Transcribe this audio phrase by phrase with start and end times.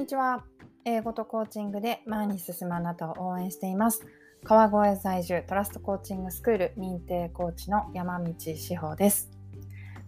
[0.00, 0.44] にちは。
[0.86, 4.06] 英語とコーチングで前に進むあなたを応援しています。
[4.44, 9.30] 川越在住トラストコーチングスクール認定コーチの山道志保です。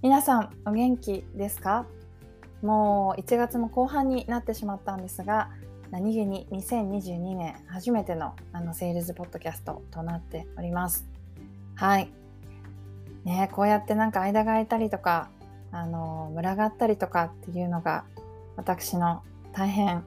[0.01, 1.85] 皆さんお元気ですか？
[2.63, 5.51] もう1月も後半になってしまったんですが、
[5.90, 11.06] 何気に2022年初めてのあのセールスポッドキャストとなっております。
[11.74, 12.11] はい。
[13.24, 15.29] ねこうやってなんか間が空いたりとか、
[15.71, 18.06] あの、群がったりとかっていうのが
[18.56, 20.05] 私の大変、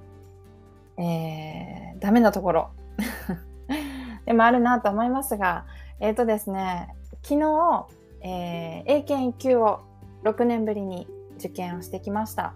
[0.97, 2.69] えー、ダメなところ
[4.25, 5.65] でもあるなと思いますが、
[5.99, 7.87] えっ、ー、とですね、昨日、
[8.21, 9.81] えー、英検1級を
[10.23, 12.53] 6年ぶりに受験をしてきました。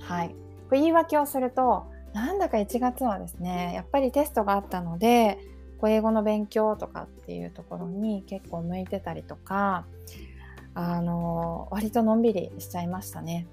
[0.00, 0.34] はい。
[0.70, 5.38] 言い訳をすると、なんだか1月はですね、やっぱりテストがあったので、
[5.78, 9.86] こう英語の勉強とかっていうところに結構向いてたりとか、
[10.74, 13.46] あの、割とのんびりしちゃいましたね。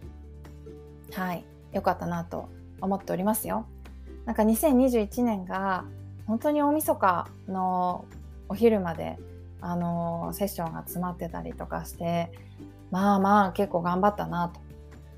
[1.14, 1.46] はい。
[1.74, 2.50] 良かったなと
[2.82, 3.66] 思っておりますよ。
[4.26, 5.86] なんか2021年が
[6.28, 8.06] 本当に大晦日の
[8.48, 9.18] お昼まで
[9.60, 12.32] あのセッションが詰まってたりとかして
[12.92, 14.62] まあまあ結構頑張ったなと。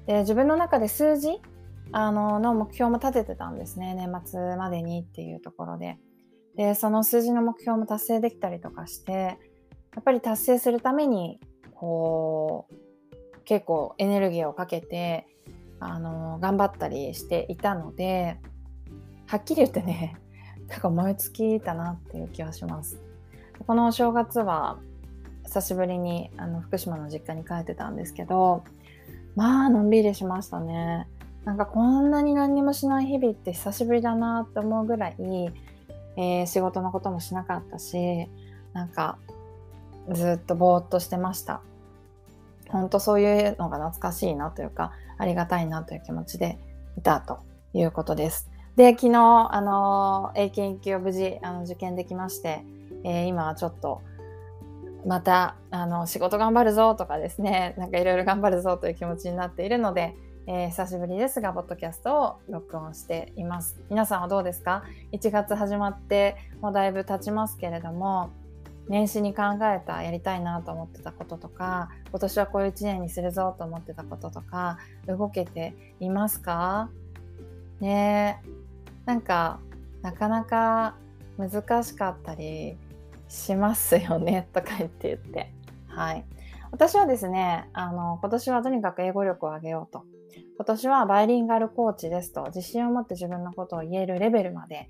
[0.08, 1.42] で自分の中で数字
[1.92, 5.97] あのの目標も立ててたんですね年末までにっていうところで。
[6.56, 9.38] でその数字の目標も達成できたりとかしてや
[10.00, 11.42] っぱり達成するために
[11.73, 12.75] こう
[13.44, 15.28] 結構エネルギーをかけて
[15.94, 18.38] あの頑張ったりしていたので
[19.28, 20.16] はっきり言ってね
[20.67, 23.00] なんか燃え尽きたなっていう気はします。
[23.67, 24.78] このお正月は
[25.45, 28.63] 久しぶりにあの福島の実家に帰ってたんですけど
[29.36, 31.08] まあのんびりしましたね。
[31.45, 35.16] なんかこんなに何にもしない日々って久しぶりだなって思うぐらい、
[36.17, 38.28] えー、仕事のこともしなかったし
[38.73, 39.19] なんか
[40.11, 41.61] ずっとぼーっとしてました。
[42.69, 46.59] 本当そういうのが懐かしいなというかありがたいなという気持ちで
[46.97, 47.39] いたと
[47.73, 48.49] いうことです。
[48.75, 52.66] で、昨日、あの、英検1級を無事、あの、受験できまして、
[53.06, 54.01] えー、今はちょっと、
[55.06, 60.16] また、あの、仕事頑張るぞとかですね、 なんかいろいろ頑張るぞという気持ちになっているので、
[60.47, 63.79] えー、久しぶりですが、ポッドキャストを録音しています。
[63.90, 68.31] 皆さんはどうですか ?1 月始まってもうだいぶ経ちますけれども、
[68.88, 76.90] 年始に考えたやりたいなと思ってたこととか今年はこういう1年にするぞと思ってたこととか動けていますか？
[77.79, 78.41] ね
[79.06, 79.59] なんか
[80.01, 80.96] なかなか
[81.38, 82.78] 難しかったり
[83.28, 85.52] しますよね とか言って言って。
[85.88, 86.25] はい。
[86.72, 90.03] 私はですねあの今年はとにかく英語力を上げようと。
[90.57, 94.88] 今年はバイリンガルコーチですと自信を持って自分のことを言えるレベルまで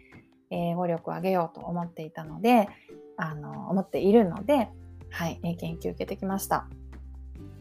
[0.51, 2.67] 英語力を上げようと思っていたので
[3.17, 4.69] あの、思っているので、
[5.09, 6.67] はい、英検1級受けてきました。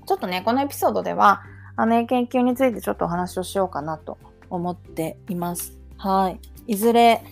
[0.06, 1.42] ちょっとね、このエピソードでは、
[1.76, 4.19] あの、英検1級についてちょっとお話をしようかなと
[4.50, 5.78] 思っています。
[5.97, 6.41] はい。
[6.66, 7.22] いずれ、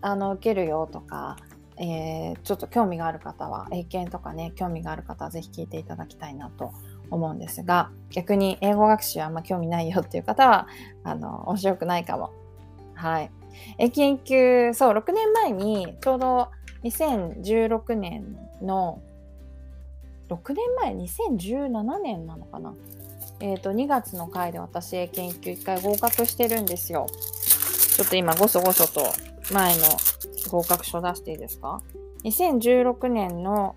[0.00, 1.36] あの、受けるよとか、
[1.76, 6.72] えー、ちょっと興味がある方は、英検とかね、興味がある方はぜひ聞いていただきたいなと
[7.10, 10.66] 思うんですが、逆に英語学習あんま興味ないよっていう方は、
[11.04, 12.32] あの、面白くないかも。
[12.94, 13.30] はい。
[13.78, 16.48] 英検1級、そう、6年前にちょうど
[16.84, 19.00] 2016年の
[20.28, 22.74] 6年前？2017年なのかな？
[23.40, 27.06] えっ、ー、と2月の回で私英検1回合格してるんですよ。
[27.96, 29.02] ちょっと今ごそごそと
[29.52, 29.84] 前の
[30.50, 31.82] 合格書出していいですか
[32.24, 33.76] ？2016年の、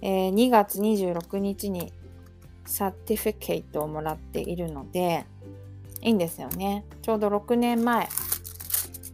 [0.00, 1.92] えー、2月26日に
[2.66, 5.24] サティフィケイトをもらっているので
[6.00, 6.84] いいんですよね。
[7.02, 8.08] ちょうど6年前。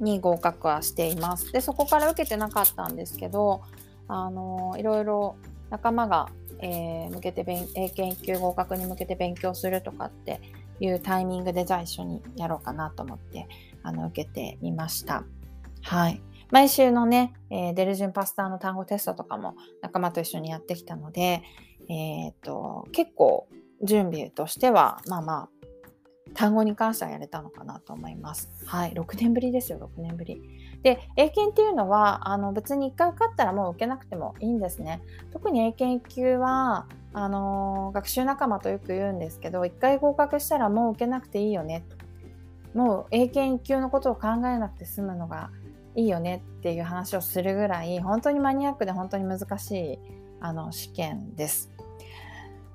[0.00, 1.52] に合格はしています。
[1.52, 3.62] で、そこから受けてなかったんですけど、
[4.08, 5.36] あのいろいろ
[5.70, 6.28] 仲間が、
[6.60, 10.40] えー、向けて勉英検1級合格に向けて勉強するとかって
[10.80, 13.48] いうタイミングでじゃあ一緒にやろうかなと思って
[13.82, 15.24] あの受けてみました。
[15.82, 16.22] はい。
[16.50, 21.42] 毎週のね、えー、デルジュンパスターの単語テストとかも仲間と一緒にやってきたので、
[21.90, 23.48] えっ、と、結構
[23.82, 25.48] 準備としては、まあまあ、
[26.38, 28.48] 単語に関してはやれたのかなと思います。
[28.64, 30.40] はい、6年ぶりですよ、6年ぶり。
[30.84, 35.02] で、英検っていうのは、あの別に1回受かったらもう受けなくてもいいんですね。
[35.32, 41.84] 特に英検1級は、あの、学習仲間とよく言うんですけど、1回合格したらもう受けなくていいよね。
[42.72, 45.50] もう英検1級のことを考えなくて済むのが
[45.96, 49.98] いいよねっていう話をするぐらい、本当にマニアックで本当に難しい
[50.38, 51.72] あの試験です。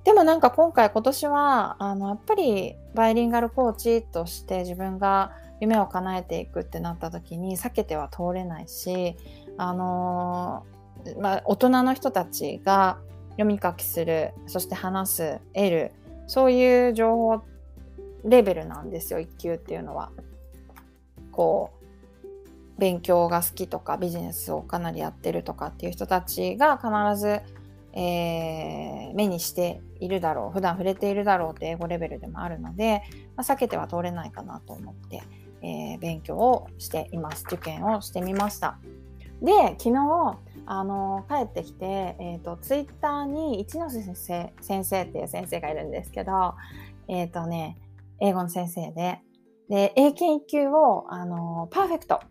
[0.04, 9.16] でもなんか今回今年はあのやっぱりバイリンガルコーチとして自分が夢を叶えていくってなった時に避けては通れないし、
[9.58, 12.98] あのー、まあ、大人の人たちが
[13.32, 15.92] 読み書きするそして話す得る
[16.28, 17.44] そういう情報
[18.26, 20.12] レベルなんですよ1級っていうのは。
[21.32, 21.84] こう
[22.78, 27.42] 勉強が好きとかビジネスをかなりやってるとかっていう人たちが必ず、
[27.96, 33.04] えー、目にしているだろう普段触れているだろうって英語レベルでもあるので、
[33.36, 35.22] まあ、避けては通れないかなと思って、
[35.62, 37.46] えー、勉強をしています。
[37.48, 38.80] 受験をしてみました。
[39.42, 46.56] で昨日あの帰ってきて、えーと、ツイッターに一ノ瀬先生先生っていう先生がいるんですけど
[47.10, 47.78] えっ、ー、とね
[48.22, 49.20] 英語の先生で
[49.70, 52.22] で英検1級をあのパーフェクト。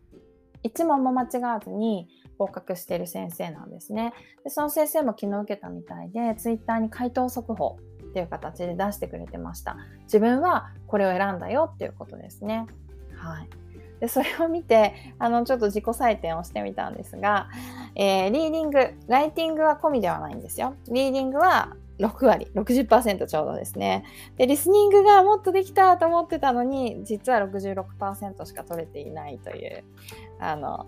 [0.64, 4.12] 1問も間違わずに合格している先生なんですね。
[4.44, 9.76] でその先生も昨日受けたみたいでツイッターに回答速報っていう形で出してくれてました。
[10.04, 12.66] 自分はこれを選んだよっていうことですね。
[13.16, 13.48] はい。
[14.00, 17.48] でそれを見てあのちょっと自己採点をしてみたんですが、
[17.94, 20.74] えー、リーディングライティングは込みではないんですよ。
[20.88, 24.04] リーディングは6割60%ちょうどですね。
[24.36, 29.84] でリスニングがもっとできたと思ってたのに実は66%しか取れていないという
[30.40, 30.86] あの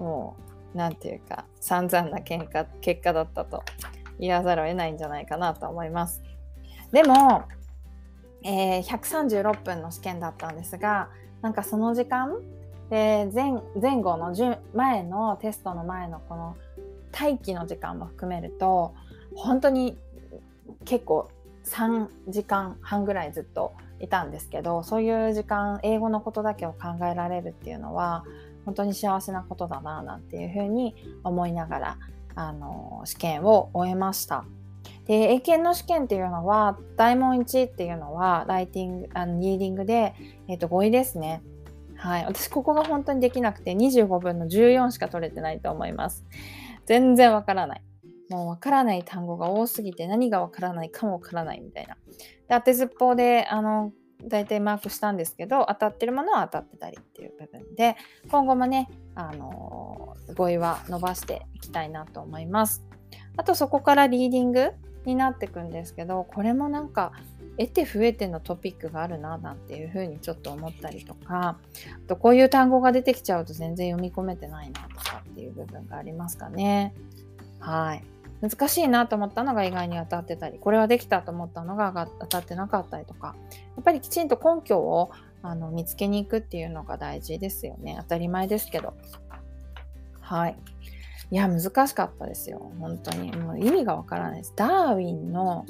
[0.00, 3.62] もう何て言うか散々な結果結果だったと
[4.18, 6.22] 言わざるを得ないんじゃないかなと思います。
[6.92, 7.44] でも、
[8.42, 11.08] えー、136分の試験だったんですが
[11.42, 12.38] なんかその時間
[12.90, 14.34] で前前後の
[14.74, 16.56] 前のテストの前のこの
[17.12, 18.94] 待機の時間も含めると
[19.34, 19.98] 本当に
[20.84, 21.30] 結構
[21.64, 28.24] 3時間半ぐらいずっといたんですけどそういう時間英語のことだけを考えられるっていうのは
[28.68, 30.94] 本当に幸せなことだななんていうふうに
[31.24, 31.98] 思いながら
[32.34, 34.44] あの試験を終えました。
[35.06, 40.14] で英検の試験っていうのは大問1っていうのはライティングあのリーディングで、
[40.48, 41.40] えー、と5位ですね。
[41.96, 46.26] はい、私ここが本当にできなくて25分の14しか取れてないと思います。
[46.84, 47.82] 全然わからない。
[48.28, 51.94] もうわからない単語が多すぎて何がわからないかもわからないみたいな。
[51.94, 52.00] で
[52.50, 53.92] 当てずっぽうであの
[54.24, 57.96] 大体マークしたんですけど当たってるものは当たってたりっていう部分で
[58.30, 62.84] 今後もね、あの語彙は伸ばしていきたいなと思います。
[63.36, 64.72] あとそこからリーディング
[65.04, 67.12] になっていくんですけどこれもなんか
[67.56, 71.58] 得て増えてのトピックがあるななんていうふうにちょっと思ったりとか
[72.04, 76.94] あとこういう単語が出てきちゃうと全然読み込めてないなとかっていう部分がありますかね。
[77.60, 83.34] はい難しいなと思ったのが意外に当たってたりこれはできたと思ったのが当たってなかったりとか。
[83.76, 85.10] やっぱりきちんと根拠を
[85.42, 87.96] あの見つけに行くっていうのが大事ですよね。
[88.00, 88.94] 当たり前ですけど。
[90.20, 90.56] はい。
[91.30, 92.72] いや難しかったですよ。
[92.80, 93.36] 本当に。
[93.36, 94.52] もう意味がわからないです。
[94.56, 95.64] ダーウィンの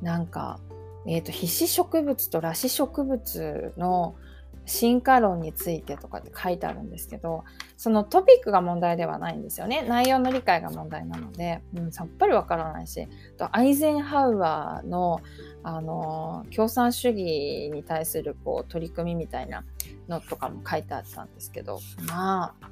[0.00, 0.58] なんか
[1.06, 4.14] えーと、皮脂植物と裸子植物の
[4.64, 7.44] 進化論についてとかって書いてあるんですけど
[7.76, 15.20] そのトピックが問題ではないんですよね内容の理解が問題なので、うん、さっぱりわからないしとアイゼンハウアーの
[15.64, 19.64] あの共産主義に対するこう取り組みみたいな
[20.08, 22.70] のとかも書いてあったんですけどまあ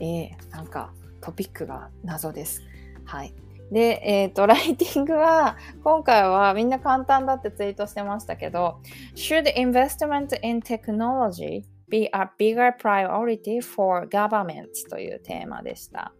[0.00, 2.62] えー、なんかトピックが謎です。
[3.04, 3.32] はい。
[3.70, 8.80] で、えっ、ー、と、 ライティングは、今回はみんな簡単だってツイートしてましたけど、
[9.14, 14.68] Should investment in technology be a bigger priority for government?
[14.88, 16.12] というテーマでした。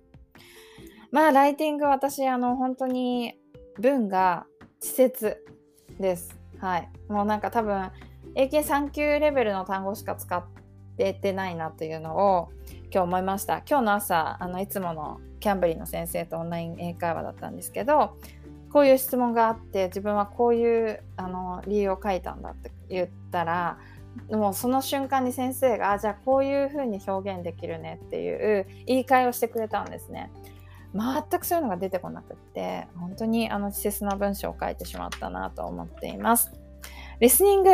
[1.11, 3.39] まあ、ライティング私、あの、本当に
[3.79, 4.47] 文が
[4.81, 5.45] 稚拙
[6.01, 6.37] です。
[6.59, 6.89] はい。
[7.09, 7.91] もうなんか多分、
[8.35, 10.45] 英検3級レベルの単語しか使っ
[10.97, 12.49] ててないなというのを
[12.91, 13.59] 今日思いました。
[13.59, 18.17] 今日の朝、あの、いつものキャンブリーの先生とオンライン英会話だったんですけど
[18.73, 23.79] こういう質問があって自分はこういうあの理由を書いたんだって言ったら
[24.31, 30.31] もうその瞬間に先生がじゃあこういうふうに表現できるねっていう言い換えをしてくれたんですね。
[30.95, 36.53] 全くそういうのが出てこなくって本当にあの稚拙な文章を書いてしまったなと思っています。
[37.21, 37.71] リスニング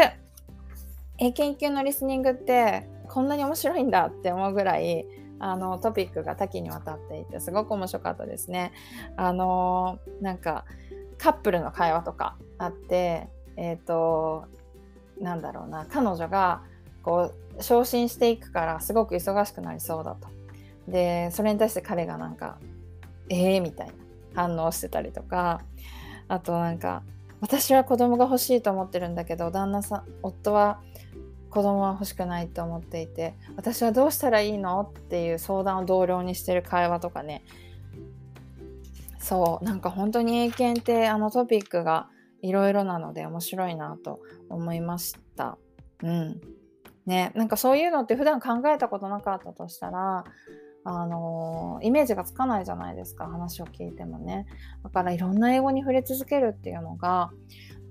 [1.18, 5.06] 英検1級のリスニングってこんなに面白いんだって思うぐらい
[5.40, 8.72] あのトピックが多岐にわたっていてすごく面白かったですね。
[9.16, 10.64] あのなんか
[11.18, 14.44] カップルの会話とかあってえっ、ー、と
[15.18, 16.62] なんだろうな彼女が
[17.02, 20.28] こう昇進していくからすごく忙しくなりそうだと。
[20.86, 22.58] でそれに対して彼がなんか
[23.28, 23.92] 「ええー、みたいな
[24.34, 25.62] 反応してたりとか
[26.28, 27.02] あとなんか
[27.40, 30.80] 私は子供が欲しいと思ってるんだけど旦那さん夫は
[31.50, 34.80] 子供は欲しくないと思っていて私はどうしたらいいの？
[34.82, 37.44] っていう相談を同僚にしてる会話とかね。
[39.18, 42.08] そうなんか本当に英検ってあのトピックが
[42.40, 45.58] いろいろなので面白いなと思いました。
[46.02, 46.40] うん。
[47.06, 50.24] ねなんかそういうのって普段考えたことなかったとしたら
[50.84, 54.46] あのイメージがつかないじゃないですか話を聞いてもね
[54.82, 57.30] だからいろんな英語に触れ続けるっていうのが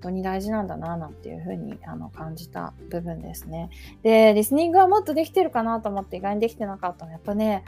[0.02, 3.70] 当に大事なんだななんていうふうにあの感じた部分ですね
[4.02, 7.64] でリスニングはもっとできてるかなと思って意外にできてなかったのやっぱね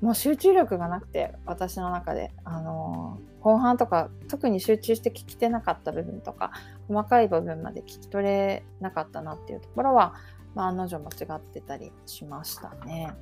[0.00, 6.52] もう集中力がなくて私の中であの後半とか特に集中して聞きてなかった部分とか
[6.88, 10.14] 細かい部分まで聞き取れなかったなっていうところは、
[10.54, 13.14] まあ、案の定間違ってたりしましたね。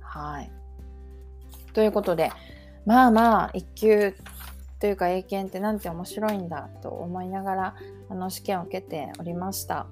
[0.00, 0.61] はい。
[1.72, 2.30] ということで、
[2.86, 4.14] まあまあ、一級
[4.80, 7.74] というか英検ってなんて面白いんだと思いながら
[8.08, 9.86] あの試験を受けておりました。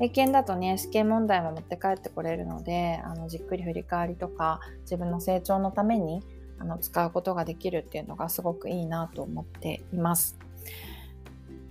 [0.00, 6.22] 英検だとね、試験問題も持って帰ってこれるので、あのじっくり振り返りとか自分の成長のために
[6.58, 10.36] あの使うことができるっていうのがすごくいいなと思っています。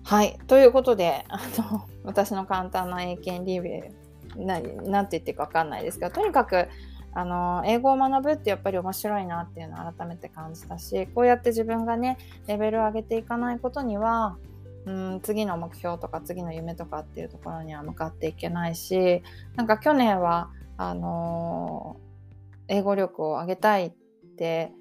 [0.03, 0.37] はい。
[0.47, 6.67] ということで、あの、 私の簡単な英検リビュー、ななんて言っていいかわかんないですけど、とにかく、
[7.15, 12.17] あの英語を学ぶってやっぱり面白いなっていうのを改めて感じたしこうやって自分がね
[12.47, 14.37] レベルを上げていかないことには
[14.85, 19.21] うん次の目標とか次の夢とかっていうところには向かっていけないし
[19.55, 21.97] なんか去年はあの
[22.67, 23.91] 英語力を上げたいっ
[24.37, 24.73] て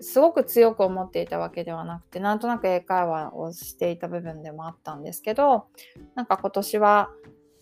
[0.00, 5.66] すごく強く思っていたわけではなくてなんとなく英会話をしていた部分でもあったんですけど
[6.14, 7.10] なんか今年は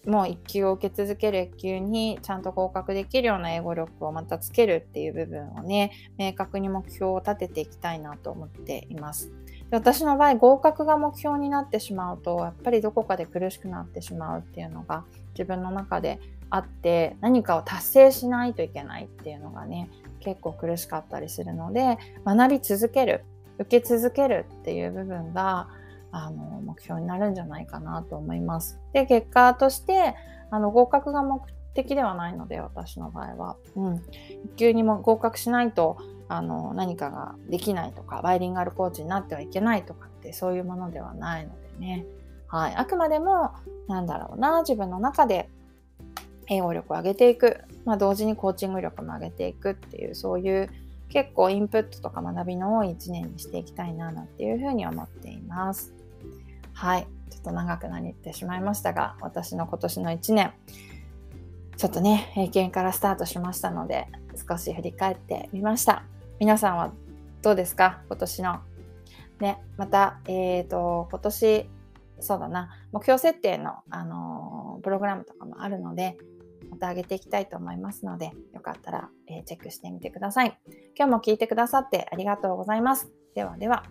[0.07, 9.31] もう1級を受け続ける1級にちゃんと合格できるような英語力をまたつけるっていう部分をね、明確に目標を立てていきたいなと思っています。
[9.71, 15.05] で私の場合、合格が目標になってしまうと、やっぱりどこかで苦しくなってしまうっていうのが
[15.35, 16.19] 自分の中で
[16.51, 19.89] あって、何かを達成しないといけないっていうのがね、
[20.21, 23.25] 結構苦しかったりするので、学び続ける、
[23.59, 25.69] 受け続けるっていう部分が、
[26.13, 28.79] あの目標になるんじゃないかなと思います。
[28.93, 30.15] で結果として
[30.51, 31.43] あの合格が目
[31.75, 34.03] 的ではないので私の場合は、うん、
[34.45, 35.97] 一級にも合格しないと
[36.29, 42.05] あの何かができないとかバイリンガルコーチになってはいけないとかってそういうものではないのでね、
[42.47, 43.53] はい、あくまでも
[43.89, 45.49] なんだろうな自分の中で
[46.49, 50.69] 英語力を上げていく、まあ、同時にコーチング力も上げていくっていうそういう
[51.09, 56.02] 結構インプットとか学びの多い1年にしていきたいななんていうふうに思っています。
[56.75, 57.07] はい。
[57.31, 60.53] ちょっと長くなってしまいましたが、私の今年の1年、
[61.77, 64.09] ちょっとね、英検からスタートしましたので、
[64.49, 66.05] 少し振り返ってみました。
[66.39, 66.93] 皆さんは
[67.43, 68.03] どうですか？
[68.09, 68.61] 今年の。
[69.41, 71.71] ね、また、えっ、ー、と、今年、
[72.21, 76.17] そうだな、目標設定の、あのー、プログラムとかもあるので、
[76.71, 80.57] また上げていきたいと思いますので、よかったら、えー、チェックしてみてください。
[80.97, 83.11] 今日も聞いてくださってありがとうございます。
[83.35, 83.85] ではでは。